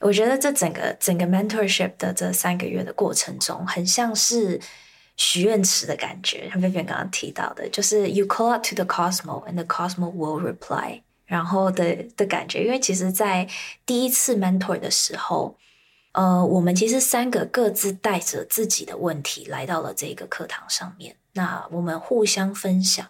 [0.00, 4.60] 我觉得这整个整个 mentorship 的这三个月的过程中，很像是
[5.16, 6.48] 许愿池的感觉。
[6.50, 12.64] 像 Vivian 刚刚提到的，就是 you call out to the cosmos and the cosmos will reply，然后的的感觉。
[12.64, 13.48] 因为其实，在
[13.84, 15.56] 第一次 mentor 的时候，
[16.12, 21.16] 呃，我们其实三个各自带着自己的问题来到了这个课堂上面。
[21.32, 23.06] 那我们互相分享，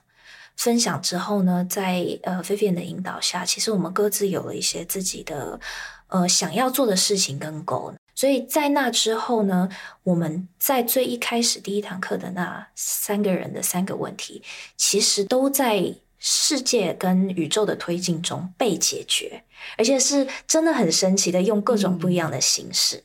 [0.56, 5.60] 分享之后呢，在呃 Vivian 的引导下，其实我们各自有了一些自己的
[6.08, 7.94] 呃想要做的事情跟 goal。
[8.14, 9.68] 所以在那之后呢，
[10.02, 14.42] 我们在最一开始第一堂课的那三个人的三个问题，
[14.76, 19.44] 其实都在世界跟宇宙的推进中被解决，
[19.76, 23.04] 而且是真的很神奇的，用各种不一样的形式。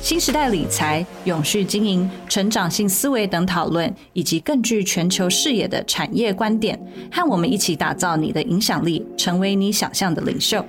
[0.00, 6.80] 新时代理财、永续经营、成长性思维等讨论，以及更具全球视野的产业观点，
[7.12, 10.64] 和我们一起打造你的影响力，成为你想象的领袖。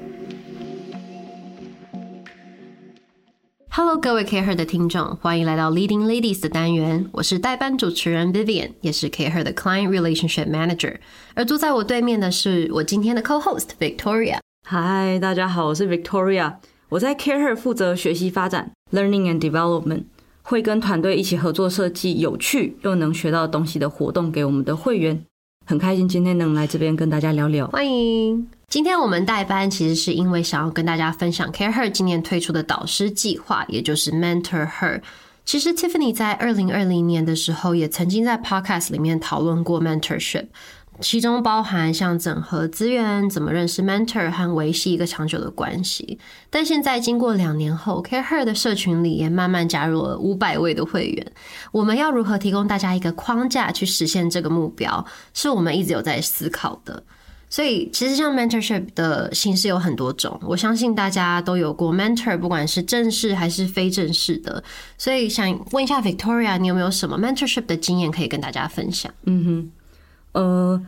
[3.70, 7.08] Hello，各位 CAREhER 的听众，欢迎来到 Leading Ladies 的单元。
[7.14, 10.98] 我是代班主持人 Vivian，也是 CAREhER 的 Client Relationship Manager。
[11.36, 14.40] 而坐在我对面的是我今天的 Co-host Victoria。
[14.68, 16.56] Hi，大家好，我是 Victoria。
[16.90, 20.06] 我在 CAREhER 负责学习发展 （Learning and Development），
[20.42, 25.24] 会跟团队一起合作设计有趣又能学到东西的活动给我们的会员。
[25.68, 27.68] 很开心今天能来这边跟大家聊聊。
[27.68, 28.50] 欢迎！
[28.68, 35.02] 今天我们代班其实是因为想要跟大家分享 CAREhER 今年推出的导师计划，也就是 Mentor Her。
[35.46, 40.48] 其实 Tiffany 在二零二零年的时候也曾经在 Podcast 里面讨论过 Mentorship。
[41.02, 46.20] 其中包含像整合资源、怎么认识 mentor 和维系一个长久的关系。
[46.50, 51.32] 但现在经过两年后，CAREhER 的社群里也慢慢加入了五百位的会员。
[51.72, 57.04] 我们要如何提供大家一个框架去实现这个目标，是我们一直有在思考的。
[57.52, 64.64] 所以，其实像 mentorship 的形式有很多种，我相信大家都有过 mentor，不管是正式还是非正式的。
[65.00, 69.12] 所以，想问一下 Victoria，你有没有什么 mentorship 的经验可以跟大家分享？
[69.24, 69.72] 嗯哼。
[70.32, 70.80] 呃，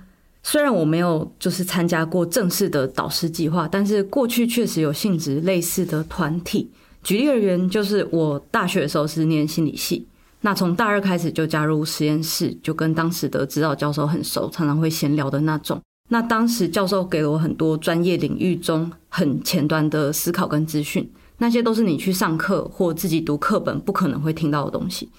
[0.44, 6.70] 虽然我没有就是参加过正式的导师计划，但是过去确实有性质类似的团体。
[7.04, 10.06] 举例而言，就是我大学的时候是念心理系，
[10.42, 15.82] 那从大二开始就加入实验室，就跟当时的指导教授很熟，常常会闲聊的那种。
[16.10, 25.10] 那当时教授给了我很多专业领域中很前端的思考跟资讯，那些都是你去上课或自己读课本不可能会听到的东西。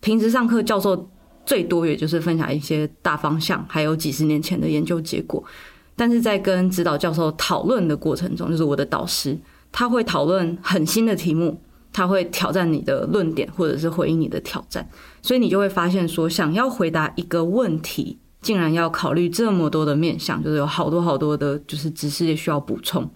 [0.00, 1.10] 平时上课教授。
[1.44, 5.42] 最多也就是分享一些大方向，还有几十年前的研究结果。
[5.96, 9.38] 但是在跟指导教授讨论的过程中，就是我的导师，
[9.70, 11.60] 他会讨论很新的题目，
[11.92, 14.88] 他会挑战你的论点，或者是回应你的挑战。
[15.20, 23.10] 所以你就会发现说，想要回答一个问题，竟然要考虑这么多的面向，就是有好多好多的，就是知识也需要补充。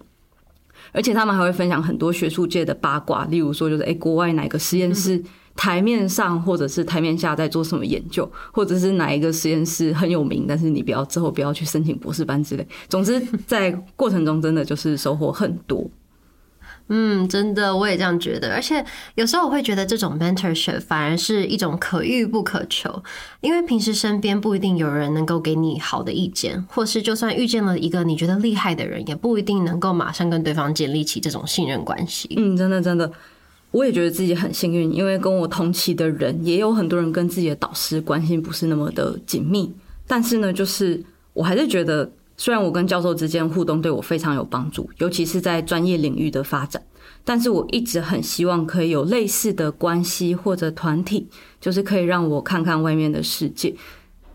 [0.95, 5.21] 而且他们还会分享很多学术界的八卦，例如说，就是诶，国外哪个实验室。
[5.57, 12.67] 台面上或者是台面下在做什么研究，或者是哪一个实验室很有名，但是你不要之后不要去申请博士班之类。
[12.89, 13.17] 总之，
[13.47, 15.89] 在过程中真的就是收获很多。
[16.87, 18.53] 嗯，真的我也这样觉得。
[18.53, 18.85] 而且
[19.15, 23.03] 有时候我会觉得这种 mentorship 反而是一种可遇不可求，
[23.41, 32.29] 因为平时身边不一定有人能够给你好的意见，或是就算遇见了一个你觉得厉害的人，也不一定能够马上跟对方建立起这种信任关系。
[32.37, 33.11] 嗯，真的真的。
[33.71, 39.69] 我也觉得自己很幸运，因为跟我同期的人也有很多人跟自己的导师关系不是那么的紧密。
[40.07, 41.03] 但是呢，就是
[41.33, 46.81] 我还是觉得，虽然我跟教授之间互动对我非常有帮助，尤其是在专业领域的发展，
[47.23, 51.27] 但是我一直很希望可以有类似的关系或者团体，
[51.61, 53.73] 就是可以让我看看外面的世界。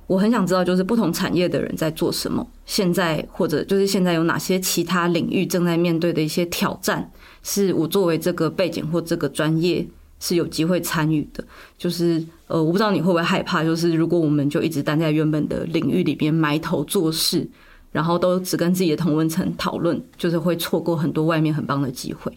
[0.07, 7.09] 我很想知道，就是不同产业的人在做什么，现在或者就是现在有哪些其他领域正在面对的一些挑战。
[7.43, 9.87] 是我作为这个背景或这个专业
[10.19, 11.43] 是有机会参与的，
[11.79, 17.49] 就是呃，我不知道你会不会害怕，就是如果我们就一直待在原本的领域里边埋头做事，
[17.93, 22.33] 然后都只跟自己的同温层讨论，就是会错过很多外面很棒的机会。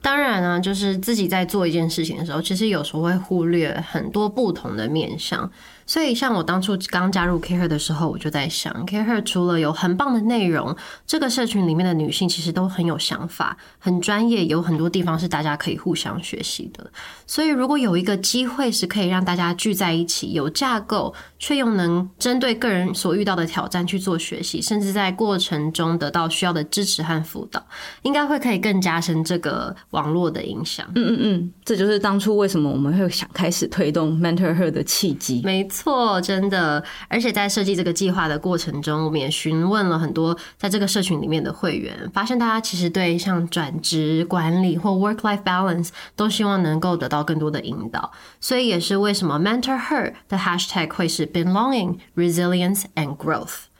[0.00, 5.50] 当然啊，就是自己在做一件事情的时候，其实有时候会忽略很多不同的面向。
[5.92, 10.74] 所以，像我当初刚加入 CAREhER 的时候，我就在想，CAREhER 除了有很棒的内容，
[11.06, 16.90] 这个社群里面的女性其实都很有想法、很专业，有很多地方是大家可以互相学习的。
[17.26, 27.62] 所以，如果有一个机会是可以让大家聚在一起，有架构，却又能针对个人所遇到的挑战去做学习，甚至在过程中得到需要的支持和辅导，
[28.00, 30.86] 应该会可以更加深这个网络的影响。
[30.94, 35.42] 嗯嗯嗯，这就是当初为什么我们会想开始推动 Mentor Her 的契机。
[35.44, 35.81] 没错，
[36.20, 36.82] 真的。
[37.08, 48.12] 而且在设计这个计划的过程中，我们也询问了很多在这个社群里面的会员，发现大家其实对像转职管理或 work-life balance 都希望能够得到更多的引导。
[48.40, 53.71] 所以也是为什么 Mentor Her 的 hashtag 会是 Belonging, Resilience and Growth。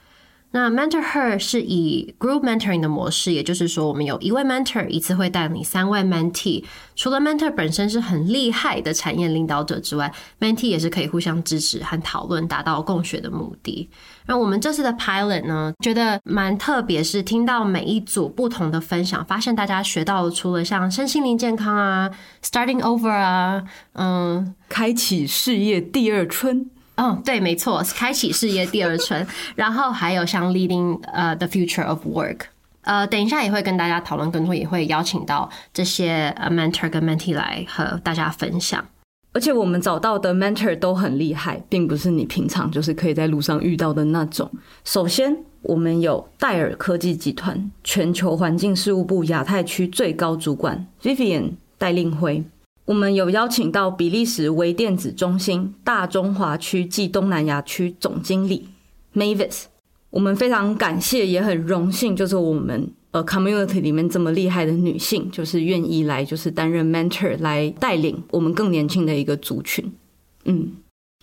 [0.53, 6.63] 那 Mentor Her 是以 Group Mentoring 的模式，也就是说，我们有一位 Mentor 一次会带领三位 Mentee。
[6.95, 13.89] 除了 Mentor 本身是很厉害的产业领导者之外，Mentee 也是可以互相支持和讨论，达到共学的目的。
[14.27, 22.11] 那我们这次的 Pilot 呢，觉得蛮特别，是听到每一组不同的分享，发现大家学到除了像身心灵健康啊、
[22.45, 23.65] Starting Over 啊，
[23.95, 26.71] 嗯，开启事业第二春。
[26.97, 32.41] 嗯，对，没错，开启事业第二春，然后还有像 leading 呃、the future of work，
[32.83, 38.85] 呃，等一下也会跟大家讨论更多，也会邀请到这些呃 mentor 跟 mentee 来和大家分享。
[39.33, 44.51] 而且我们找到的 mentor 都很厉害，并不是你平常就是可以在路上遇到的那种。
[44.85, 52.45] 首先，我们有戴尔科技集团全球环境事务部亚太区最高主管 Vivian 戴令辉。
[52.93, 58.69] 我们有邀请到比利时微电子中心大中华区暨东南亚区总经理
[59.15, 59.63] Mavis。
[60.11, 69.91] 我们非常感谢，也很荣幸，就是我们呃 community 里面这么厉害的女性，就是愿意来就是担任 mentor 来带领我们更年轻的一个族群。
[70.45, 70.73] 嗯，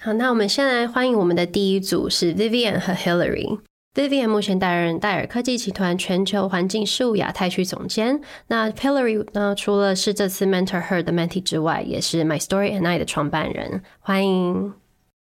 [0.02, 3.60] 好，那我们先来欢迎我们的第一组是 Vivian 和 Hillary。
[4.00, 8.22] Vivian 目前担任戴尔科技集团全球环境事务亚太区总监。
[8.48, 13.84] 那 Pillary 呢，除了是这次 Mentor Her 的 Mentee 之外，也是 My Story and I 的创办人。
[14.00, 14.74] 欢迎，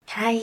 [0.07, 0.33] 嗨，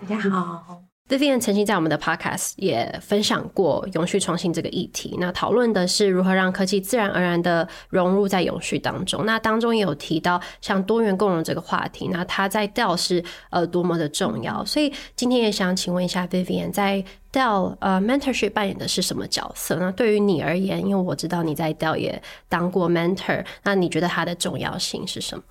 [0.00, 0.89] 大家好。
[1.10, 9.26] Vivian 曾经在我们的 Podcast 也分享过永续创新这个议题，那讨论的是如何让科技自然而然的融入在永续当中。
[9.26, 14.64] 那当中也有提到像多元共融这个话题，那它在 Dell 是呃多么的重要。
[14.64, 19.74] 所以今天也想请问一下 Vivian，在 Dell 呃 Mentorship 扮演的是什么角色？
[19.80, 25.42] 那对于你而言，因为我知道你在 Dell 也当过 Mentor，那你觉得它的重要性是什么？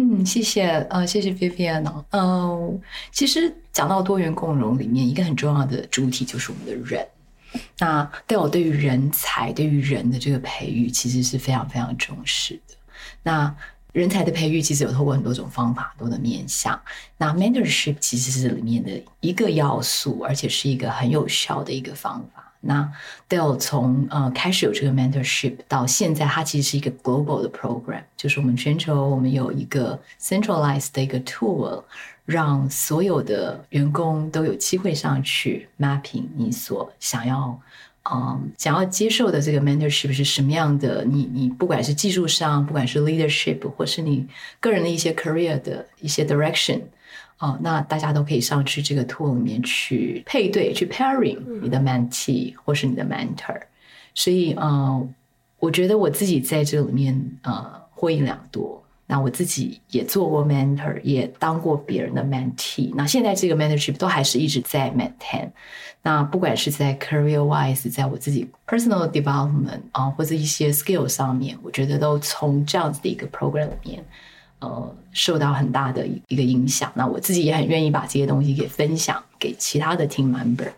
[0.00, 2.80] 嗯，谢谢，呃，谢谢 Vivian 嗯、
[3.10, 7.04] 其实讲到多元共融里面，一个很重要的主体就是我们的人。
[7.78, 12.76] 那 Dell 对于人才、对于人的这个培育，其实是非常非常重视的。
[13.24, 13.52] 那
[13.92, 16.80] 人才的培育，其实有透过很多种方法、多的面向。
[17.16, 22.37] 那 Mentorship 其实是里面的一个要素，而且是一个很有效的一个方法。
[22.60, 22.90] 那
[23.28, 31.82] Dell 从呃开始有这个 mentorship 到现在，它其实是一个 global 的 program，就是我们全球我们有一个 centralized 的一个 tool，
[32.24, 37.60] 让所有的员工都有机会上去 mapping 你所想要
[38.10, 44.26] 嗯想要接受的这个 mentorship 是什么样的，你你不管是技术上，不管是 leadership，或是你
[44.58, 46.80] 个人的一些 career 的一些 direction。
[47.38, 53.60] 哦，那大家都可以上去这个 tool 里面去配对，去 pairing 你的 mentee 或是你的 mentor。
[54.14, 55.08] 所以，呃，
[55.60, 58.82] 我觉得我自己在这里面呃获益良多。
[59.10, 62.92] 那我自己也做过 mentor，也当过别人的 mentee。
[62.94, 65.48] 那现在这个 mentorship 都还是一直在 maintain。
[66.02, 74.04] 那不管是在 career wise，在我自己 personal development 啊、呃，或者一些 skill 上面，我觉得都从这样子的一个 program 里面。
[74.60, 76.90] 呃，受到很大的一个影响。
[76.94, 80.70] 那我自己也很愿意把这些东西给分享给其他的 team member。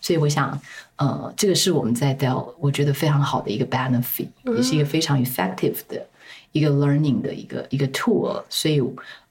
[0.00, 0.60] 所以我想，
[0.96, 6.06] 呃，这个是我们在 Dell 我觉得非常好的一个 benefit，也是一个非常 effective 的
[6.52, 8.42] 一个 learning 的一个一个 tool。
[8.48, 8.80] 所以，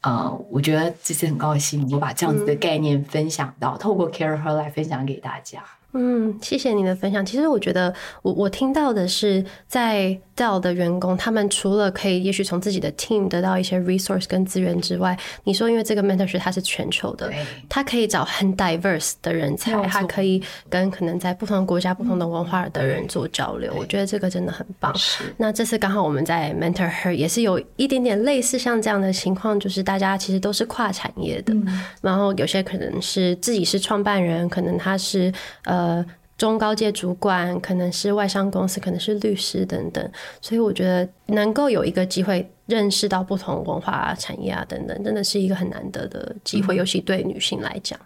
[0.02, 5.64] 呃，我觉得这次很高兴，我把这样子的概念分享到，透过 CAREhER 来分享给大家。
[5.94, 7.26] 嗯，谢谢你的分享。
[7.26, 10.20] 其实我觉得我，我我听到的是，在
[10.60, 17.32] 的员工，他们除了可以也许从自己的 team 得到一些 resource 跟资源之外，你说因为这个 mentorship 它是全球的，
[17.70, 23.74] 他可以找很 diverse 的人才，他可以跟可能在不同国家、不同的文化的人做交流。
[23.78, 24.94] 我觉得这个真的很棒。
[25.38, 35.32] 那这次刚好我们在 Mentor Her 也是有一点点类似像这样的情况，就是大家其实都是跨产业的，嗯、然后有些可能是自己是创办人，可能他是
[35.64, 36.06] 呃。
[36.36, 40.12] 呃中高阶主管，可能是外商公司，可能是律师等等。
[40.42, 48.00] 所以我觉得能够有一个机会认识到不同文化啊、产业啊等等，真的是一个很难得的机会，嗯、尤其对女性来讲。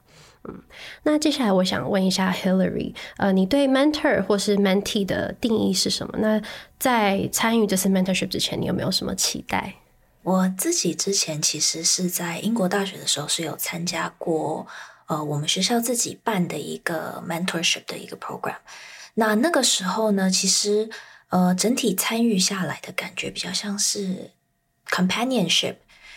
[0.48, 0.58] 嗯，
[1.04, 6.18] 那接下来我想问一下 Hillary，呃，你对 mentor 或是 mentee 的定义是什么？
[6.20, 6.42] 那
[6.78, 9.76] 在参与这次 mentorship 之前，你有没有什么期待？
[10.24, 14.66] 我自己之前其实是在英国大学的时候是有参加过，
[15.10, 18.56] 呃，我们学校自己办的一个 mentorship 的一个 program。
[19.16, 20.90] 那那个时候呢，其实
[21.28, 24.32] 呃，整体参与下来的感觉比较像是
[24.88, 25.76] companionship。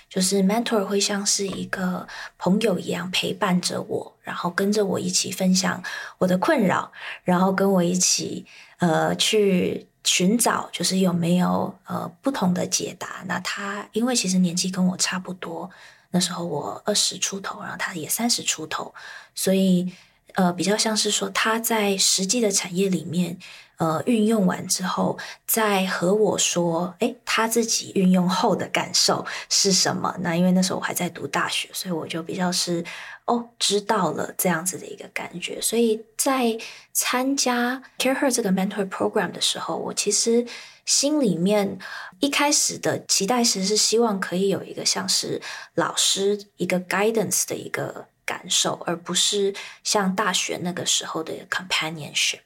[0.09, 2.07] 就是 mentor 会像是一个
[2.37, 5.83] 朋友一样陪伴着我，然后跟着我一起分享
[6.19, 6.93] 我的困扰，
[7.25, 8.45] 然后跟我一起
[8.77, 13.25] 呃去寻找，就是有没有呃不同的解答。
[13.27, 15.71] 那他因为其实年纪跟我差不多，
[16.13, 18.95] 那时候我二十出头，然后他也三十出头，
[19.35, 19.93] 所以
[20.35, 23.39] 呃比较像是说他在实际的产业里面。
[23.83, 30.15] 呃，运用完之后，再和我说，诶，他自己运用后的感受是什么？
[30.21, 32.85] 那因为那时候我还在读大学，所以我就比较是
[33.25, 35.61] 哦，知道了这样子的一个感觉。
[35.61, 36.57] 所以在
[36.93, 40.47] 参加 CAREhER 这个 mentor program 的时候，我其实
[40.85, 41.77] 心里面
[42.21, 45.43] 一开始的期待，其实是希望可以有一个像是
[45.75, 52.39] 老师一个 guidance 的一个感受，而不是像大学那个时候的 companionship。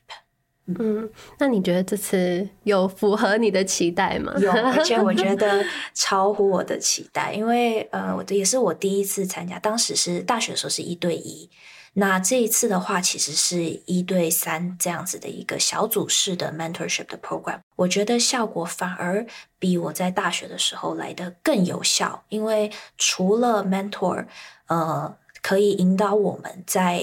[0.67, 1.09] 嗯，
[1.39, 4.35] 那你觉得这次有符合你的期待吗？
[4.39, 11.49] 有， 而且我觉得超乎我的期待，因为呃，我的也是我第一次参加，当时是大学的时候是一对一，
[11.93, 19.25] 那这一次的话其实是一对三这样子的一个小组式的 mentorship 的 program，我觉得效果反而
[19.61, 24.27] 比我在大学的时候来得更有效，因为除了 mentor，
[24.67, 27.01] 呃，可以引导我们在。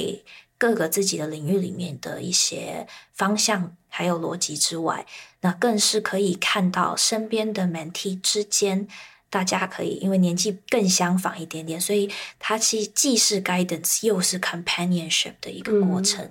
[0.64, 5.06] 各个自己的领域里面的一些方向还有逻辑之外，
[5.42, 8.88] 那更是可以看到身边的 mentee 之间，
[9.30, 16.24] 大家可以因为年纪更相仿一点点，所以它其实既是 guidance 又是 companionship 的一个过程。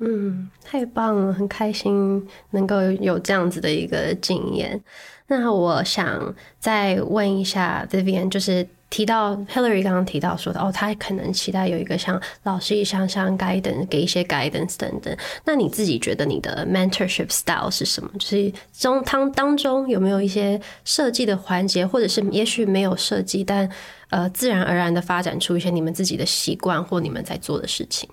[0.00, 4.82] 嗯，嗯，太棒了，很开心能够有这样子的一个经验。
[5.28, 8.66] 那我想再问一下 Vivian，就是。
[8.88, 15.14] 提到 Hillary 刚刚提到说的哦，他可能期待有一个像老师一样像 guidance 给一些 guidance 等等。
[15.44, 18.08] 那你自己觉得你的 mentorship style 是什么？
[18.16, 23.68] 就是中当当中有没有一些设计的环节，或者是也许没有设计，但
[24.10, 28.08] 呃自然而然的发展出一些你们自己的习惯或你们在做的事情？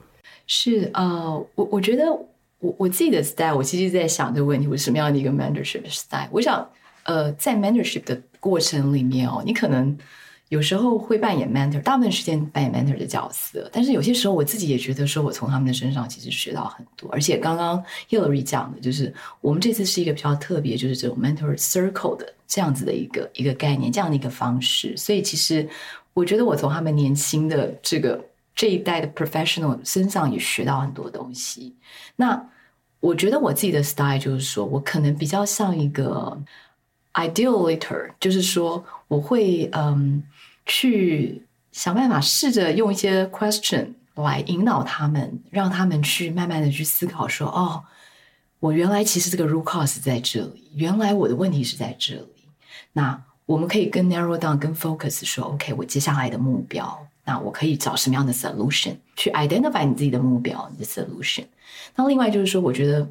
[0.47, 2.11] 是呃，我我觉得
[2.59, 6.27] 我我自己的 style，我其实在想这个问题，我什么样的一个 mentorship style？
[6.31, 6.67] 我想
[7.03, 9.95] 呃，在 mentorship 的过程里面哦，你可能。
[10.53, 13.67] 有时候会扮演 mentor，大部分时间扮演 mentor 的角色。
[13.73, 17.09] 但是有些时候，我自己也觉得说，我从他们的身上其实学到很多。
[17.11, 24.95] 而且刚刚 Hillary 讲的，就是我们这次是一个比较特别，就是这种 mentor circle 的这样子的一个一个概念，这样的一个方式。
[24.95, 25.67] 所以其实
[26.13, 31.73] 我觉得我从他们年轻的这个这一代的 professional 身上也学到很多东西。
[32.15, 32.39] 那
[32.99, 36.39] 我觉得我自己的 style 就是说我可能比较像一个
[37.13, 40.21] ideator，就是说我会嗯。
[40.65, 47.83] 去想办法试着用一些 question 来引导他们，让他们去慢慢的去思考说，哦，
[48.59, 52.47] 我原来其实这个 root cause 在这里，原来我的问题是在这里。
[52.93, 61.45] 那我们可以跟 narrow down，跟 focus 说，OK，我接下来的目标，那我可以找什么样的 solution 去 identify 你自己的目标，你的 solution。
[61.95, 63.07] 那另外就是说，我觉得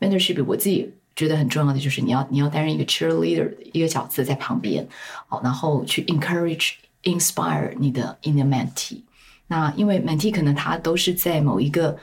[0.00, 0.92] mentorship 我自己。
[1.14, 4.86] 觉得很重要的就是你要你要担任一个 cheerleader 的一个角色在旁边，
[5.28, 9.00] 好，然后去 encourage inspire 你的 in the mentee。
[9.48, 11.98] 那因为 mentee 可能他都是在某一个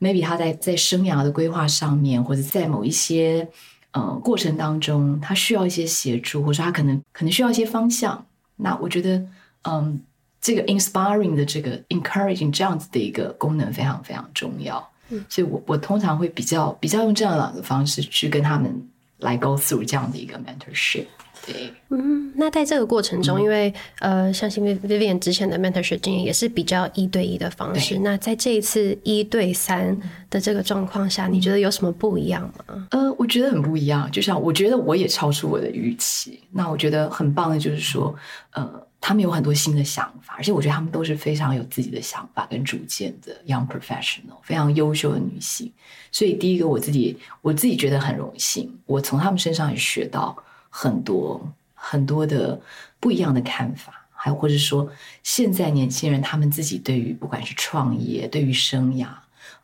[0.00, 3.46] maybe 他在在生涯的规划上面，或者在某一些
[3.90, 8.24] 呃过程当中，他需要一些协助，或者他可能可能需要一些方向。
[8.56, 9.22] 那我觉得，
[9.64, 10.00] 嗯，
[10.40, 14.90] 这个 inspiring 的这个 encouraging 这样子的一个功能非常非常重要。
[15.28, 18.70] 所以我我通常会比较比较用这样两个方式去跟他们
[19.18, 21.06] 来 go through 这样的一个 mentorship。
[21.44, 27.98] 对，嗯，那在这个过程中，嗯、因为呃，相信 Vivian 之前的 mentorship 经验也是比较一对一的方式。
[27.98, 29.98] 那在这一次一对三
[30.30, 32.86] 的这个状况下，嗯、你觉得有什么不一样吗？
[32.92, 34.08] 呃，我觉得很不一样。
[34.12, 36.38] 就像我觉得我也超出我的预期。
[36.52, 38.14] 那我觉得很棒的就是说，
[38.52, 38.86] 呃。
[39.04, 45.70] 他们有很多新的想法，而且我觉得他们都是非常有自己的想法跟主见的 young professional，非常优秀的女性。
[46.12, 50.36] 所以第一个，我自己我自己觉得很荣幸，我从他们身上也学到
[50.70, 52.60] 很多很多的
[53.00, 54.88] 不一样的看法，还或者说
[55.24, 59.08] 现在年轻人他们自己对于不管是创业、对于生涯，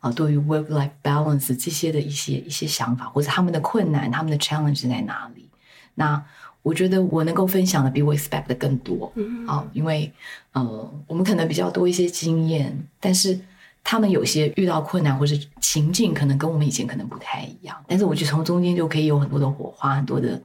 [0.01, 5.47] 啊，对于 work-life balance 这些的一些一些想法，或者他们的困难、他们的 challenge 在哪里？
[5.95, 6.25] 那
[6.61, 10.11] 我觉得我能够分享的比我 expect 的更多，嗯，啊，因为
[10.51, 13.39] 呃，我们可能比较多一些经验，但是
[13.83, 17.75] 他们有些遇到困难或是情境，可能跟我们以前可能不太一样。
[17.87, 20.39] 但是我觉得从中间就可以有很多的火花，很多的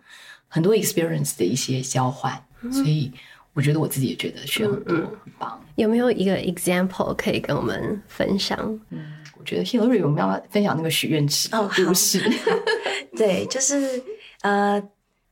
[0.48, 3.10] 很多 experience 的一些交换，嗯、所以
[3.52, 5.60] 我觉得我自己也觉得学很多，嗯、很棒。
[5.74, 8.56] 有没有一个 example 可以跟我们分享？
[8.90, 12.22] 嗯，我觉得 Hillary 我们要分享那个许愿池哦，故事，
[13.16, 14.00] 对，就是
[14.42, 14.80] 呃。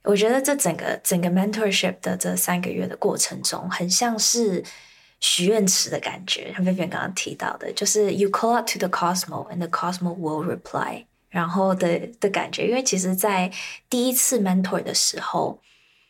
[0.05, 4.63] 我觉得这整个整个 mentorship 的这三个月的过程中，很像是
[5.21, 6.53] 许愿池的感觉。
[6.53, 12.67] 像 Vivian 刚刚提到的，就是 you call out to the cosmos and the cosmos will reply，然后的的感觉。
[12.67, 13.53] 因为其实，在
[13.89, 15.61] 第一次 mentor 的时候，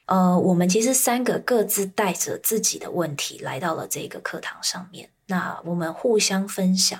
[0.07, 5.11] 呃，我们其实三个各自带着自己的问题来到了这个课堂上面。
[5.27, 6.99] 那我们互相分享，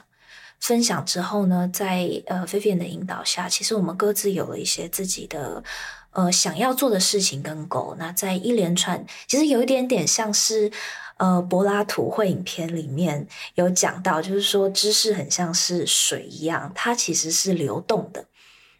[0.61, 5.65] 分享之后呢，在呃 Vivian 的引导下，其实我们各自有了一些自己的。
[6.13, 10.71] 呃，想要做的事情跟狗那在一连串，其实有一点点像是，
[11.17, 18.27] 呃，柏拉图会影片里面有讲到，就是说知识很像是水一样，它其实是流动的。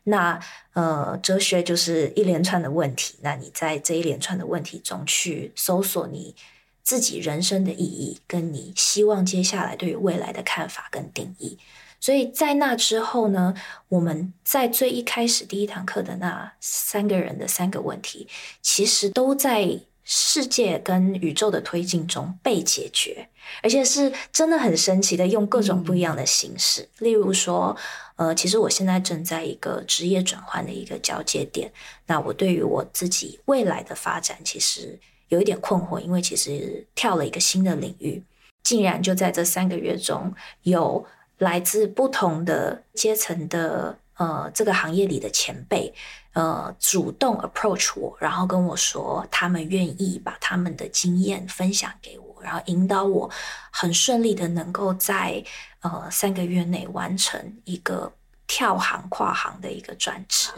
[0.05, 0.39] 那
[0.75, 6.35] 呃，哲学就是一连串的问题，那你在这一连串的问题中去搜索你
[6.83, 11.57] 自己人生的意义，跟你希望接下来对于未来的看法跟定义。
[12.03, 13.55] 所以在那之后呢，
[13.87, 18.27] 我们在最一开始第一堂课的那三个人的三个问题，
[18.61, 23.29] 其实都在世界跟宇宙的推进中被解决，
[23.63, 26.83] 而且是真的很神奇的，用各种不一样的形式。
[26.83, 27.77] 嗯、例如说，
[28.17, 31.73] 呃，其实我现在正在一个职业转换的一个交界点，
[32.07, 38.21] 那我对于我自己未来的发展，其实有一点困惑，因为其实跳了一个新的领域，
[38.65, 41.07] 竟然就在这三个月中有。
[41.43, 45.93] 来自不同的阶层的呃，这个行业里的前辈，
[46.35, 53.29] 呃，主动 approach 我，然后跟我说他们愿意把他们的经验分享给我，然后引导我
[53.73, 55.43] 很顺利的能够在
[55.81, 58.13] 呃三个月内完成一个
[58.47, 60.53] 跳行跨行的一个转职。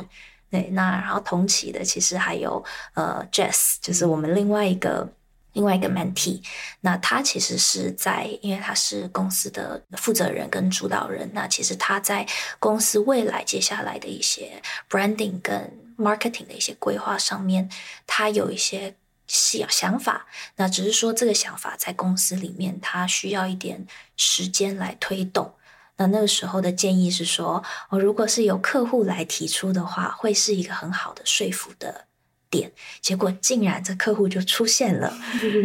[0.50, 2.62] 对，那然后同期的其实还有
[2.92, 5.08] 呃 Jess，就是我们另外一个。
[5.54, 6.40] 另外一个 mentee，
[6.82, 12.26] 那他其实是在，因为他是公司的负责人跟主导人，那其实他在
[12.60, 17.70] 公司未来接下来的一些 branding 跟 marketing 的一些规划上面，
[18.06, 18.94] 他有一些
[19.26, 23.86] 想想法，那只是说这个想法在公司里面，他需要一点
[24.16, 25.54] 时间来推动。
[25.96, 32.06] 那那个时候的建议是说，哦，如果是由客户来提出的话，会是一个很好的说服的。
[32.54, 35.12] 点，结果竟然这客户就出现了，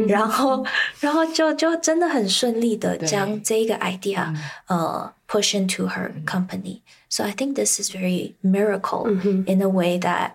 [0.07, 0.65] 然后，
[0.99, 6.79] 然后就就真的很顺利的将这个 idea 呃 push into her company。
[7.09, 9.07] So I think this is very miracle
[9.45, 10.31] in a way that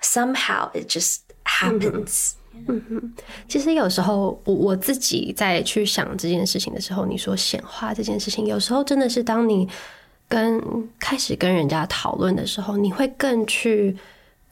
[0.00, 2.32] somehow it just happens。
[2.66, 3.12] 嗯哼，
[3.46, 9.68] 其实有时候我我自己在去想这件事情的时候，你说显化这件事情，有时候真的是当你
[10.28, 10.62] 跟
[10.98, 13.94] 开始跟人家讨论的时候，你会更去。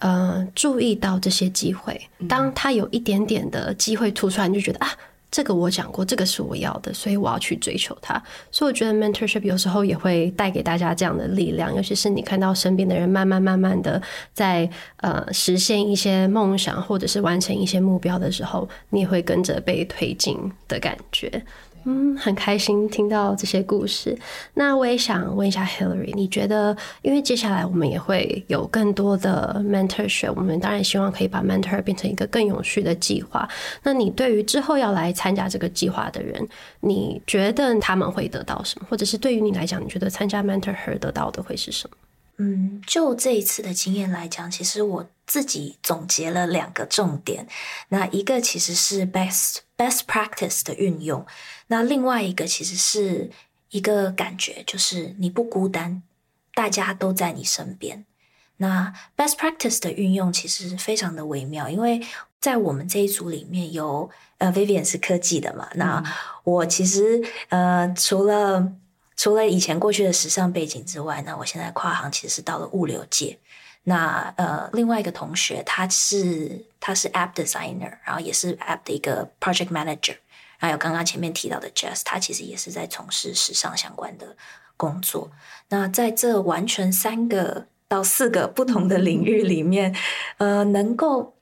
[0.03, 4.91] 呃，注意到这些机会，当他有一点点的机会突出来，你就觉得啊，
[5.31, 8.21] 这个我讲过，这个是我要的，所以我要去追求它。
[8.51, 20.37] 所以我觉得 mentorship 有时候也会带给大家这样的力量，尤其是你看到身边的人慢慢慢慢的在呃实现一些梦想，或者是完成一些目标的时候，你也会跟着被推进
[20.67, 21.31] 的感觉。
[21.85, 24.17] 嗯，很开心听到这些故事。
[24.55, 33.49] 那我也想问一下 Hillary，你觉得，因为接下来我们也会有更多的 mentorship，我们当然希望可以把 mentor 变成一个更有序的计划。
[33.83, 36.49] 那你对于之后要来参加这个计划的人，
[36.81, 38.87] 你觉得他们会得到什么？
[38.89, 41.97] 或者是对于你来讲，你觉得参加 mentor 得到的会是什么？
[42.39, 47.47] 嗯，就这一次的经验来讲，其实我自己总结了两个重点。
[47.91, 51.25] 那一个其实是 best best practice 的运用。
[51.73, 53.31] 那另外一个其实是
[53.71, 56.03] 一个感觉，就是你不孤单，
[56.53, 58.05] 大家都在你身边。
[58.59, 62.07] 那 best practice 的运用其实非常的微妙，因为
[62.39, 68.71] 在我们这一组里面有呃 Vivian 是科技的嘛，嗯、那我其实呃除了
[69.17, 73.39] 除了以前过去的时尚背景之外，那我现在跨行其实是到了物流界。
[73.85, 80.17] 那呃另外一个同学他是他是 app designer，然后也是 app 的一个 project manager。
[80.63, 84.37] 还有刚刚前面提到的 Jess，他其实也是在从事时尚相关的
[84.77, 85.29] 工作。
[85.71, 89.93] 那在这完全三个到四个不同的领域里面，
[90.39, 91.35] 呃，能够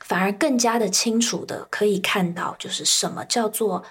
[0.00, 3.82] 反而更加的清楚的可以看到，就是什么叫做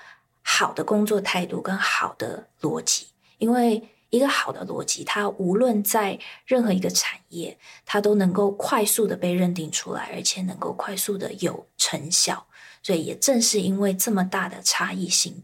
[0.43, 3.07] 好的工作态度跟好的逻辑。
[3.39, 12.46] 因为一个好的逻辑，它无论在任何一个产业，它都能够快速的被认定出来，而且能够快速的有成效。
[12.88, 15.43] 所以也正是因为这么大的差异性，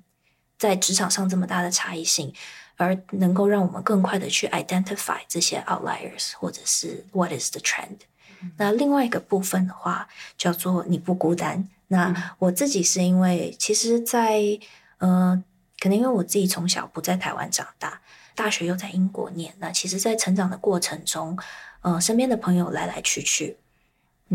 [0.57, 2.33] 在职场上这么大的差异性，
[2.77, 7.97] 而能够让我们更快的去 identify 这些 outliers，或者是 what is the trend。
[8.39, 8.53] 嗯。
[8.55, 11.67] 那另外一个部分的话，叫做你不孤单。
[11.89, 14.59] 那我自己是因为，其实在，在
[14.99, 15.43] 呃，
[15.79, 17.99] 可能因为我自己从小不在台湾长大。
[18.33, 21.37] 大学又在英国念，那其实，在成长的过程中，
[21.81, 23.57] 呃，身边的朋友来来去去，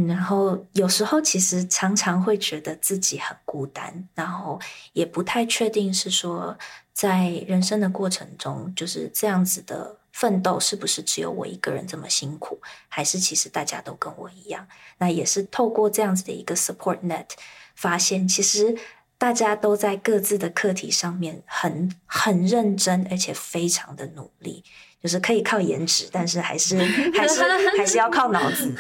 [0.07, 4.61] 然后有时候其实常常会觉得自己很孤单，然后
[4.93, 6.57] 也不太确定是说，
[6.93, 14.67] 在人生的过程中，就是这样子的奋斗，是不是只有我一个人这么辛苦，还是其实大家都跟我一样？
[14.99, 17.27] 那也是透过这样子的一个 support net，
[17.75, 18.77] 发现其实。
[19.19, 24.63] 大家都在各自的课题上面很很认真，而且非常的努力，
[25.03, 26.79] 就是可以靠颜值，但是还是
[27.13, 27.43] 还是
[27.77, 28.71] 还是要靠脑子。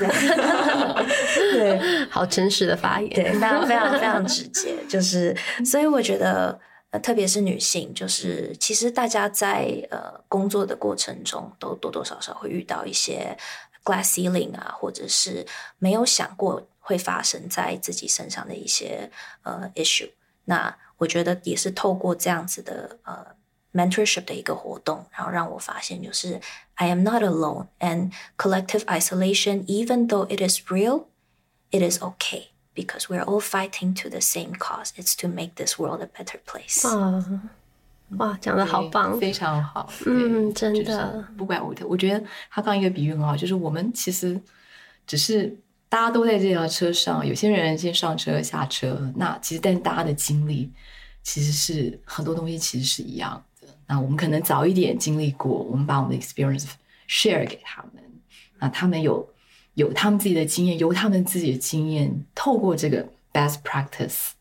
[1.53, 4.77] 对， 好真实的发言，对，非常非常非常直接。
[4.88, 6.57] 就是，所以我觉得，
[6.90, 13.37] 呃，特别是女性，就是其实大家在呃工作的过程中，都多多少少会遇到一些
[13.83, 15.44] glass ceiling 啊，或者是
[15.79, 19.11] 没有想过会发生在自己身上的一些
[19.42, 20.09] 呃 issue。
[20.48, 23.26] 那我觉得也是透过这样子的呃
[23.74, 26.39] mentorship 的一个活动，然后让我发现就是
[26.76, 31.06] I am not alone and collective isolation, even though it is real,
[31.72, 34.91] it is okay because we are all fighting to the same cause.
[34.96, 36.88] It's to make this world a better place.
[36.88, 37.24] 哇，
[38.17, 39.89] 哇，讲得好棒，非常好。
[40.06, 44.39] 嗯，真的，不管我，我觉得他刚一个比喻很好，就是我们其实
[45.08, 45.58] 只是。
[45.88, 49.11] 大家都在这条车上，有些人先上车下车。
[49.16, 50.70] 那其实，但是大家的经历
[51.22, 53.68] 其实是很多东西其实是一样的。
[53.87, 56.66] 那我们可能早一点经历过，我们把我们的 experience
[57.09, 58.03] share 给他们。
[58.59, 59.27] 那他们有
[59.74, 64.33] 有他们自己的经验，由他们自己的经验，透过这个 best practice。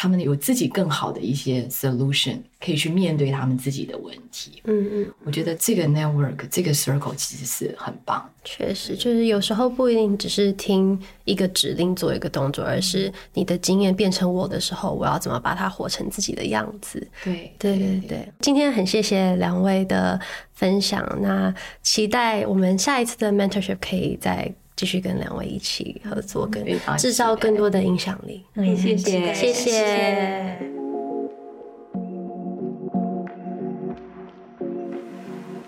[0.00, 4.62] 他们有自己更好的一些 solution，可以去面对他们自己的问题。
[4.64, 8.26] 嗯嗯，我觉得这个 network 这个 circle 其实是很棒。
[8.42, 17.06] 确实，就是有时候不一定只是听一个指令做一个动作，而是你的经验变成我的时候，我要怎么把它活成自己的样子。
[17.22, 18.32] 对对对对。
[18.40, 20.18] 今天很谢谢两位的
[20.54, 24.50] 分享，那期待我们下一次的 mentorship 可以再。
[24.80, 26.64] 继续跟两位一起合作，跟
[26.96, 28.42] 制造更多的影响力。
[28.54, 30.58] 嗯，谢谢，谢谢。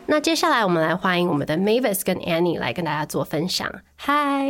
[0.07, 3.71] 那接下来我们来欢迎我们的 Mavis 跟 Annie 来跟大家做分享。
[3.97, 4.47] 嗨，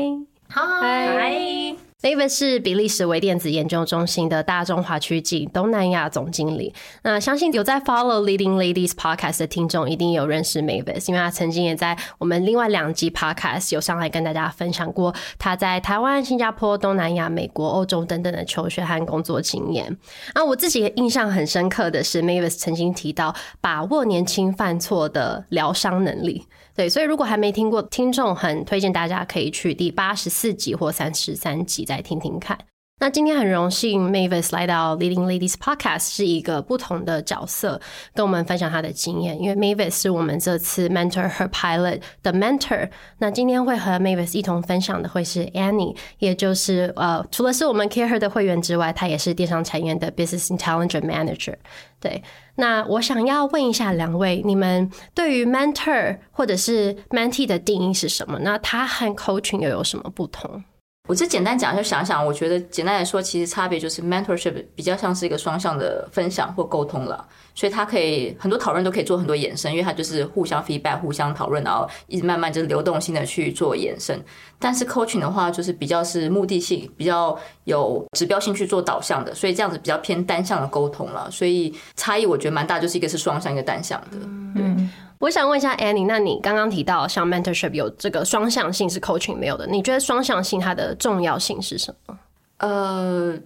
[0.48, 1.91] 嗨。
[2.02, 6.74] Mavis 是比利时微电子研究中心的大中华区及东南亚总经理。
[7.04, 19.96] 那相信有在 follow Leading Ladies Podcast 的听众，一定有认识 Mavis，因为他曾经也在我们另外两集 Podcast 有上来跟大家分享过他在台湾、新加坡、东南亚、美国、欧洲等等的求学和工作经验。
[20.34, 26.48] 那我自己印象很深刻的是，Mavis 曾经提到把握年轻犯错的疗伤能力。
[26.74, 32.58] 对，所以如果还没听过，听众很推荐大家可以去第八十四集或三十三集再听听看。
[33.00, 37.80] 那今天很荣幸，Mavis 来到 Leading Ladies Podcast 是一个不同的角色，
[38.14, 39.36] 跟我们分享她的经验。
[39.42, 42.88] 因为 Mavis 是我们这次 Mentor Her Pilot 的 Mentor。
[43.18, 51.56] 那今天会和 Mavis 一同分享的会是 Annie，也就是呃，除了是我们 CareHer 的会员之外，她也是电商产业的 Business Intelligence Manager。
[51.98, 52.22] 对，
[52.54, 58.38] 那我想要问一下两位，你们对于 Mentor 或者是 Mentee 的定义是什么？
[58.42, 60.62] 那它和 Coaching 又有什么不同？
[61.08, 74.16] 我就简单讲，就想想，我觉得简单来说，其实差别就是 mentorship 比较像是一个双向的分享或沟通了，所以它可以很多讨论都可以做很多延伸，因为它就是互相 feedback、互相讨论，然后一直慢慢就是流动性的去做延伸。
[74.60, 81.28] 但是 coaching 的话，就是比较是目的性，比较有指标性去做导向的，所以这样子比较偏单向的沟通了。
[81.32, 84.18] 所以差异我觉得蛮大，就是一个是双向，一个单向的，
[84.54, 84.62] 对。
[84.62, 84.90] 嗯
[85.22, 92.18] 我想问一下 Annie，那你刚刚提到像 mentorship 有这个双向性是 coaching 没有的，你觉得双向性它的重要性是什么？
[92.58, 93.38] 呃，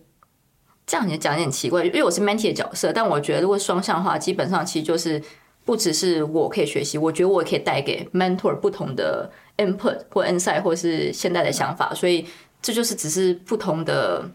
[0.86, 5.22] 这样你讲有点奇怪，因为我是 mentee 的角色，但我觉得如果双向的话，基本上其实就是
[5.66, 12.24] 不只是我可以学习，我觉得我也可以带给 mentor 不同的 input 或 insight 或是现在的想法，所以
[12.62, 14.26] 这就是只是不同的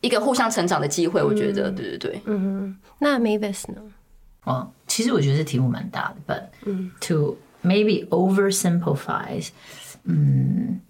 [0.00, 3.80] 一个互相成长的机会，我觉得，嗯、对对对，嗯，那 Mavis 呢？
[4.47, 9.47] 哦，其实我觉得这题目蛮大的，but to maybe oversimplify，
[10.03, 10.81] 嗯，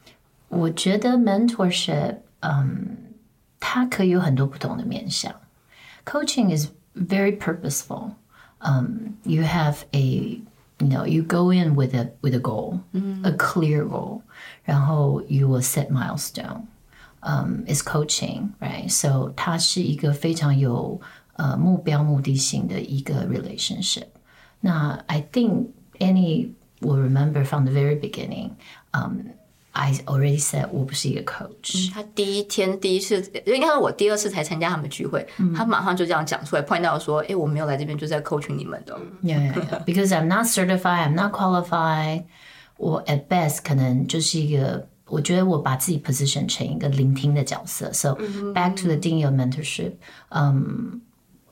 [0.49, 2.97] 我觉得 mentorship，嗯，
[3.59, 5.33] 它可以有很多不同的面向。
[6.05, 8.11] Coaching is very purposeful，
[8.59, 10.41] 嗯，you have a
[10.79, 12.79] you know you go in with a with a goal,
[13.23, 14.21] a clear goal，
[14.63, 18.89] 然后 you will set milestone。Um, is coaching, right?
[18.89, 20.99] So 它是一个非常有
[21.37, 24.05] 呃目标目的性的一个 relationship。
[24.59, 25.67] 那 I think
[25.99, 28.51] Annie will remember from the very beginning.
[28.91, 29.31] Um,
[29.71, 31.91] I already said 我不是一个 coach。
[31.91, 39.83] 他第一天第一次，应该是我第二次才参加他们聚会，他马上就这样讲出来，point out 说：“哎，我没有来这边，就是在 coaching 你们的。” Yeah, yeah, yeah.
[39.83, 42.25] Because I'm not certified, I'm not qualified.
[42.77, 44.87] 我 at best 可能就是一个。
[45.07, 47.91] 我觉得我把自己 position 成一个聆听的角色。
[47.91, 48.17] So
[48.55, 49.93] back to the 定义 of mentorship，
[50.29, 51.01] 嗯、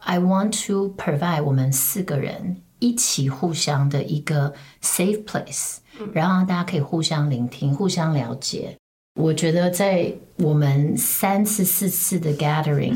[0.07, 5.79] um,，I want to provide 我们四个人一起互相的一个 safe place，
[6.13, 8.77] 然后大家可以互相聆听、互相了解。
[9.21, 12.95] 我觉得在我们三次、四次的 gathering，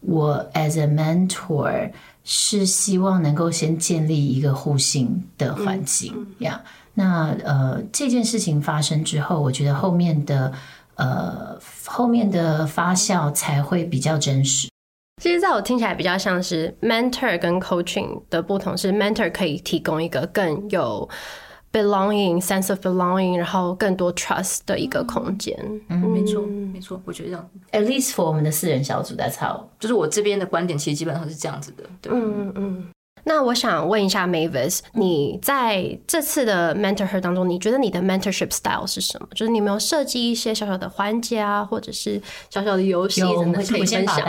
[0.00, 1.90] 我 as a mentor
[2.24, 6.68] 是希望能够先建立一个互信的环境，呀、yeah.。
[6.94, 10.52] 那呃，这件事情发生之后，我觉得后面的
[10.96, 14.68] 呃后面的发酵才会比较真实。
[15.18, 21.08] 其实，在我听起来比较像是 mentor 跟 coaching 的不同，是 mentor 可以提供一个更有
[21.72, 25.56] belonging sense of belonging，然后更多 trust 的一个空间。
[25.88, 27.50] 嗯，没错，没错，我觉得这样。
[27.72, 31.84] At least for 我们的四人小组，That's how，就是我这边的观点，其实基本上是这样子的。
[32.00, 32.86] 对，嗯嗯。
[33.28, 39.28] 那我想问一下 Mavis，你在这次的 mentorship 当中，你觉得你的 mentorship style 是什么？
[39.34, 44.26] 就是你有没有设计一些小小的环节啊，或者是小小的游戏，真的可以分享？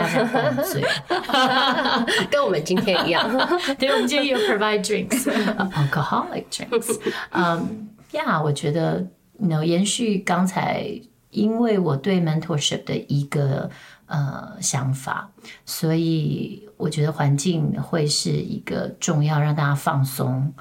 [2.30, 3.26] 跟我们今天一样，
[3.80, 7.00] 对，我们今天有 provide drinks，alcoholic drinks。
[7.30, 9.06] 嗯，，Yeah，，我觉得
[9.38, 10.86] 能延续刚才，
[11.30, 13.70] 因为我对 mentorship 的一个。
[14.10, 15.30] 呃，想法，
[15.64, 20.52] 所以我觉得环境会是一个重要让大家放松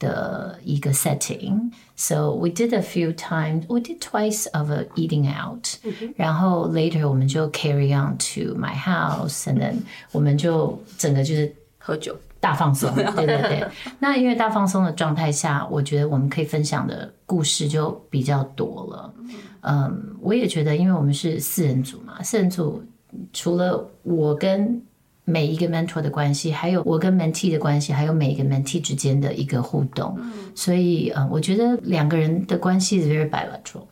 [0.00, 1.70] 的一个 setting。
[1.94, 7.94] So we did a few times, we did twice of a eating out，、嗯、然后 later 我们就 carry
[7.94, 9.76] on to my house，and then
[10.10, 13.64] 我们就整个就是喝酒大放松， 对对对。
[14.00, 19.14] 那因为大放松的状态下，我觉得我们可以分享的故事就比较多了。
[19.60, 22.82] 嗯，我也觉得，因为我们是四人组嘛，四人组。
[23.32, 24.80] 除了我跟
[25.24, 30.18] 每一个 mentor 的关系，还有我跟 mentee 的关系，还有每一个 mentee 之间的一个互动，
[30.54, 33.86] 所以呃，我觉得两个人的关系是 very bilateral。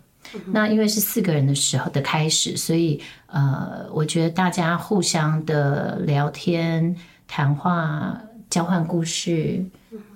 [0.47, 6.95] 那因为是四个人的时候的开始，所以呃，我觉得大家互相的聊天、
[7.27, 9.65] 谈话、交换故事，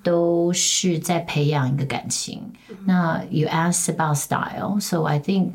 [0.03, 2.41] 都是在培养一个感情。
[2.85, 5.51] 那 you asked about style，so I think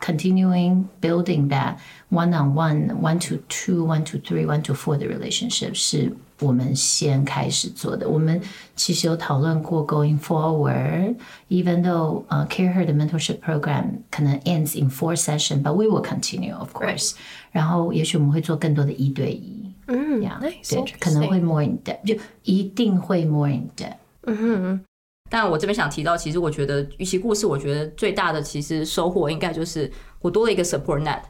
[0.00, 5.06] continuing building that。One on one, one to two, one to three, one to four 的
[5.06, 8.06] relationship 是我们先开始做的。
[8.06, 8.38] 我们
[8.76, 11.16] 其实有讨论过 going forward,
[11.48, 15.86] even though 呃、uh, Care Her 的 mentorship program 可能 ends in four session, but we
[15.86, 17.14] will continue, of course.
[17.50, 23.96] 然后也许我们会做更多的一对一，嗯，呀，对，可能会 more in depth，就一定会 more in depth。
[24.26, 24.80] 嗯哼。
[25.29, 31.21] 但我这边想提到，其实我觉得，与其故事，我觉得最大的其实收获应该就是我多了一个 support net。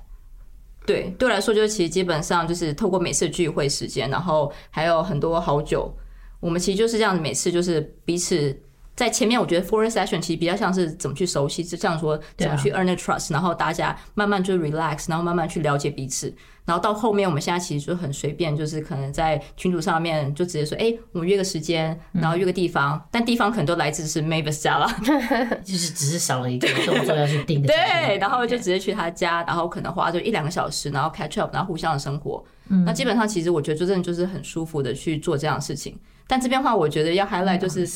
[0.86, 5.93] 对，对我来说，就是其实基本上就是透过每次聚会时间，然后还有很多好久，
[6.39, 8.57] 我们其实就是这样，每次就是彼此
[8.97, 16.33] 在前面，我觉得 foreign session 其实比较像是怎么去熟悉，就这样说怎么去 earn the trust，然后大家慢慢就 relax，然后慢慢去了解彼此。
[16.65, 24.88] 然后到后面，我们现在其实就很随便，就是可能在群组上面就直接说，哎，我们约个时间，然后约个地方，嗯、但地方可能都来自是 Mavis 家了，
[25.63, 27.67] 就是只是少了一个动作要去定的。
[27.71, 32.43] 对，然后就直接去他家，然后可能花就一两个小时，然后 catch up，然后互相的生活。
[32.69, 35.95] 嗯、那基本上其实我觉得就真的就是很舒服的去做这样的事情。
[36.25, 37.88] 但这边话我觉得要 highlight 就是，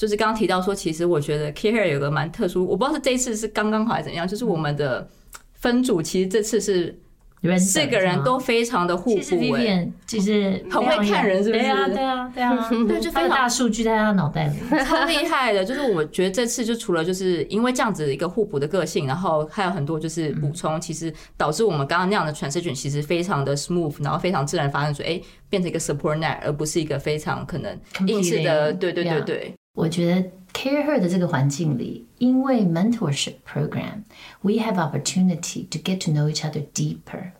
[0.00, 5.06] 就是刚刚提到说，其实我觉得 Care Her 有个蛮特殊，我不知道是这一次是刚刚好还是怎样，就是我们的
[5.52, 6.98] 分组其实这次是。
[7.58, 11.62] 四个人都非常的互补，其实就是很会看人，是不是？
[11.62, 15.64] 对啊，对啊，对啊， 对，就非常大数据在他脑袋里， 超厉害的。
[15.64, 27.74] 就是我觉得这次就除了就是因为这样子一个互补的个性，然后还有很多就是补充，其实导致我们刚刚那样的 transition 其实非常的 smooth，然后非常自然发生出，哎，变成一个 support net，而不是一个非常可能
[28.06, 28.70] 硬式的。
[28.74, 37.32] 对对对对，我觉得 Care Her 的这个环境里，因为 mentorship program，we have opportunity to get to know each other deeper。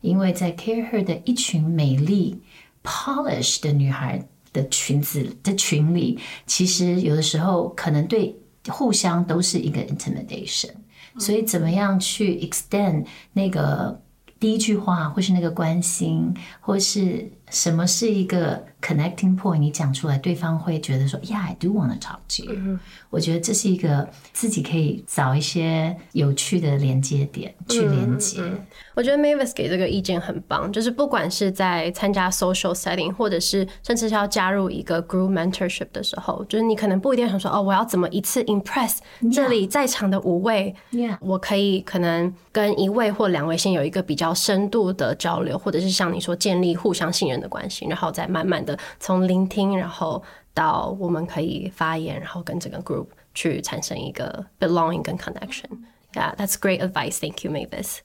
[0.00, 2.42] 因为在 Care Her 的一群美丽
[2.82, 8.34] polish 的女孩的裙子的群里，其实有的时候可能对
[8.68, 10.72] 互相都是一个 intimidation，
[11.16, 14.02] 所以怎么样去 extend 那个
[14.40, 19.58] 第一句话，或是那个关心，或是什么是一个 connecting point？
[19.58, 22.52] 你讲出来，对方会觉得说，Yeah, I do want to talk to you。
[22.56, 22.80] 嗯、
[23.10, 28.40] 我觉得这是一个自己可以找一些有趣的连接点去连接。
[28.40, 38.98] 嗯嗯、我觉得 Mavis 给这个意见很棒，就是不管是在参加 social setting，或者是甚至是要加入一个 group mentorship 的时候，就是你可能不一定想说，哦，我要怎么一次 impress
[39.32, 41.16] 这里在场的五位，Yeah.
[41.20, 50.22] 我可以可能跟一位或两位先有一个比较深度的交流，或者是像你说建立互相信任的关系，然后再慢慢的从聆听，然后
[50.54, 55.68] 到我们可以发言，然后跟整个 group 去产生一个 belonging 跟 connection。
[56.14, 57.18] Yeah, that's great advice.
[57.20, 57.98] Thank you, Mavis.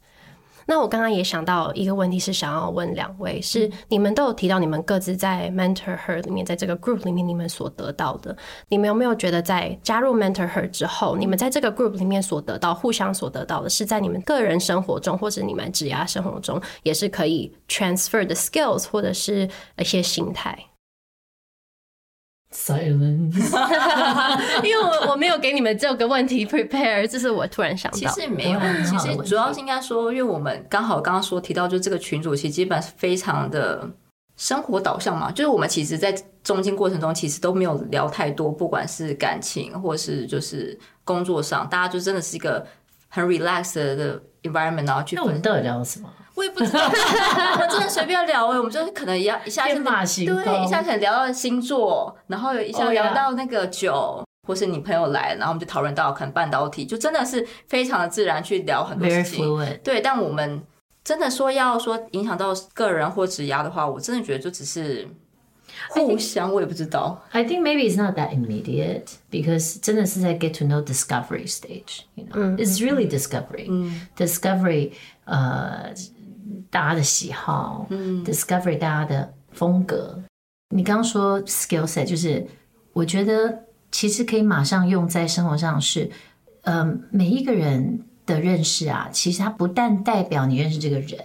[0.65, 8.35] 那我刚刚也想到一个问题，是想要问两位，是你们都有提到你们各自在 Mentor Her 里面，在这个 group 里面，你们所得到的，
[8.69, 20.57] 你们有没有觉得在加入 Mentor Her 之后，你们在这个 group 里面所得到，互相所得到的，是在你们个人生活中或者你们职业生活中，也是可以 transfer 的 skills 或者是一些心态
[22.53, 23.35] ？Silence，
[24.63, 27.97] 因为我我没有给你们这个问题 prepare，这是我突然想到。
[27.97, 33.89] 其实没有，其实主要是应该说，因为我们刚好刚刚说提到，就这个群主其实基本上是非常的
[34.37, 42.65] 生活导向嘛，就是我们其实，在中间过程中其实都没有聊太多，不管是感情或是就是工作上，大家就真的是一个
[43.09, 45.15] 很 relaxed 的 environment，然后去。
[45.15, 46.09] 那我们到底聊什么？
[46.35, 46.81] 我也不知道，
[47.53, 54.23] 我们真的随便聊哎，我们就是可能一一下子对，一下可能聊到星座，然后一下聊到那个酒，oh, yeah.
[54.47, 59.79] 或是你朋友来，然后我们就讨论到可能半导体，就真的是非常的自然去聊很多事情。
[59.83, 60.63] 对，但我们
[61.03, 65.07] 真的说要说影响到个人或职涯的话，我真的觉得就只是
[65.89, 67.23] 互相，我也不知道。
[67.31, 73.07] I think maybe it's not that immediate because 真的是在 get to know discovery stage，you know，it's really
[73.09, 74.91] discovery，discovery，
[75.25, 75.93] 呃。
[76.69, 80.21] 大家的喜好，嗯，discovery 大家的风格。
[80.69, 82.45] 你刚刚说 skill set，就是
[82.93, 86.09] 我觉得其实可以马上用在生活上是，
[86.63, 91.19] 呃，每一个人的认识啊，其实它不但代表你认识这个人，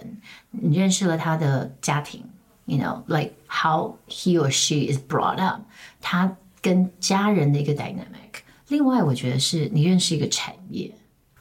[0.51, 2.23] 你认识了他的家庭
[2.68, 5.62] ，you know，like how he or she is brought up，
[6.00, 8.42] 他跟家人的一个 dynamic。
[8.68, 10.94] 另外，我觉得是你认识一个产业，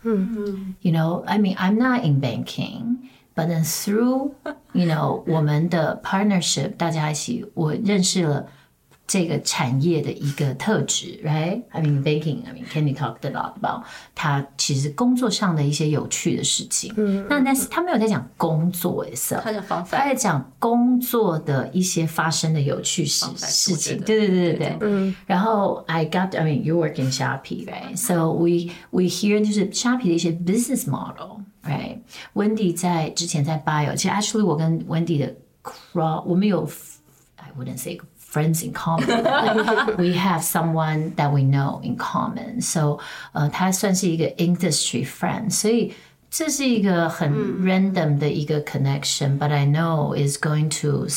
[0.03, 4.33] 嗯嗯，you know，I mean I'm not in banking。But then through,
[4.73, 8.47] you know，我们的 partnership，大家一起，我认识了
[9.08, 13.82] 这个产业的一个特质，right？I mean banking，I mean Candy talked a lot about
[14.14, 16.92] 他其实工作上的一些有趣的事情。
[16.96, 23.98] 嗯，那但是他没有在讲工作，itself，他在讲工作的一些发生的有趣事事情。
[24.02, 24.76] 对对对对对。
[24.82, 25.16] 嗯。
[25.26, 31.38] 然后 I got，I mean you work in Shopee，right？So we we hear 就是 Shopee 的一些 business model。
[31.64, 31.98] Right,
[32.32, 36.66] Wendy 在之前在 Bio，其实 actually 我跟 Wendy 的 cross，我们有
[37.36, 39.23] I wouldn't say friends in common,
[39.97, 42.61] we have someone that we know in common.
[42.61, 42.99] So，
[43.31, 45.93] 呃，他算是一个 industry friend，所以
[46.31, 51.07] 这是一个很 random 的一个 connection，but I know is going to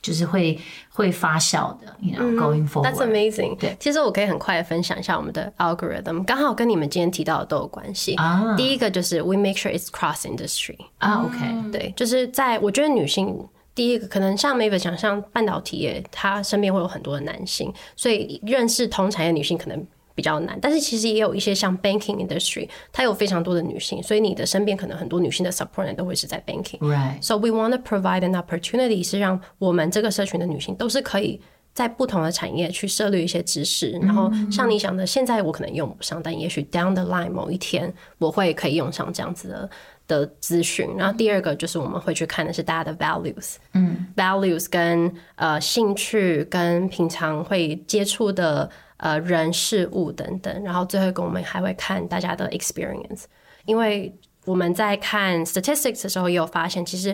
[0.00, 2.92] 就是会会发酵的，you know, going forward.
[2.92, 3.56] That's amazing.
[3.58, 8.14] 对，其实我可以很快的分享一下我们的 algorithm，刚好跟你们今天提到的都有关系。
[8.14, 10.76] 啊，第一个就是 we make sure it's cross industry。
[10.98, 13.36] 啊，OK，对，就是在我觉得女性
[13.75, 19.85] 第一个可能像 Mavis 想像半导体业，他身边会有很多的男性，所以认识同产业女性可能。
[20.15, 26.77] 比较难，但是其实也有一些像 banking industry，它有非常多的女性，所以你的身边可能很多女性的 support 都会是在 banking。
[26.77, 27.19] Right.
[27.19, 31.41] So we want to provide an opportunity，是让我们这个社群的女性都是可以
[31.73, 39.67] 在不同的产业去涉猎一些知识，然后像你想的，现在我可能用不上，但也许 down the line 某一天我会可以用上这样子的
[40.13, 40.89] 的资讯。
[40.97, 48.69] 然后第二个就是我们会去看的是大家的 values，嗯，values 跟呃兴趣跟平常会接触的。
[48.97, 53.23] 呃，人事物等等，然后最后一个我们还会看大家的 experience，
[53.65, 57.13] 因为我们在看 statistics 的时候也有发现，其实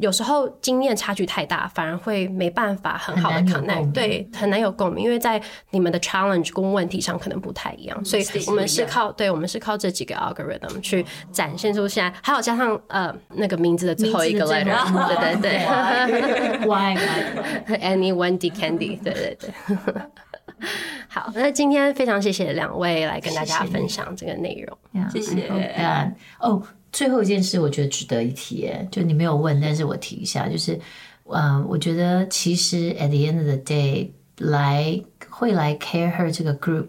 [0.00, 19.50] 有时候经验差距太大，反而会没办法很好的 connect，对，很难有共鸣，因为在你们的 challenge 跟问题上可能不太一样，所以我们是靠，对，我们是靠这几个 algorithm 去展现出现在，还有加上呃那个名字的最后一个 letter，对对对，Why，Annie Wendy Candy，对对对。
[21.08, 25.48] 好，那今天非常谢谢两位来跟大家分享这个内容，谢谢。
[26.38, 30.80] 哦，最后一件事我觉得值得一提，就你没有问，但是我提一下，就是，
[31.24, 36.88] 嗯，我觉得其实 at the end of the day，来会来 Care Her 这个 group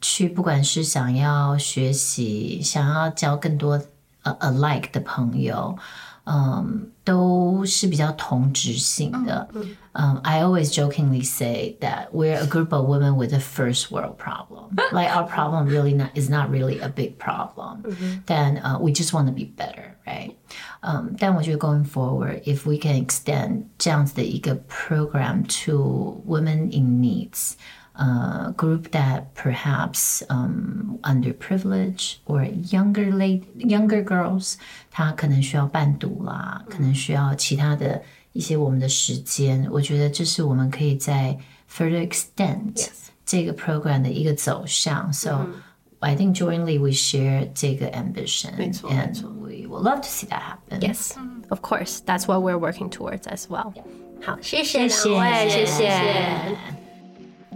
[0.00, 3.82] 去，不管是想要学习，想要交更多
[4.22, 5.76] 呃 alike 的朋友。
[6.25, 9.47] 嗯，都是比较同质性的。
[9.53, 14.75] 嗯，嗯 I always jokingly say that we're a group of women with a first world problem.
[14.91, 17.83] Like our problem really not is not really a big problem.
[18.25, 20.35] Then uh, we just want to be better, right?
[20.81, 27.53] 嗯，但我觉得 going forward, if we can extend 这样子的一个 program to women in needs.
[27.99, 34.55] uh, group that perhaps um, underprivileged or younger late younger girls，
[34.91, 38.01] 她可能需要伴读啦，可能需要其他的
[38.33, 39.67] 一些我们的时间。
[39.71, 41.37] 我觉得这是我们可以在
[41.71, 42.87] further extend
[43.25, 45.11] 这个 program 的一个走向。
[45.13, 45.47] So
[45.99, 50.79] I think jointly we share 这个 ambition，and we would love to see that happen.
[50.81, 51.13] Yes,
[51.49, 53.73] of course, that's what we're working towards as well.
[54.21, 56.78] 好，谢谢两位，谢谢。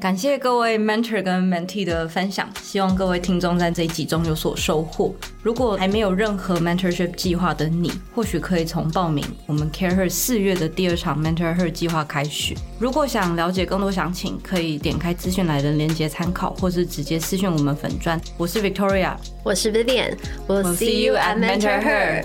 [0.01, 5.14] 感谢各位 mentor 跟 mentee 的分享，希望各位听众在这一集中有所收获。
[5.42, 12.55] 如果还没有任何 mentorship 计划的你，或许可以从报名我们 CAREhER 四月的第二场 Mentor Her 计划开始。
[12.78, 18.20] 如果想了解更多详情，可以点开资讯来的链接参考，或是直接私讯我们粉专。
[18.36, 22.24] 我是 Victoria，我是 Vivian，We'll see you at Mentor Her。